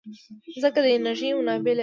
[0.55, 1.79] مځکه د انرژۍ منابع لري.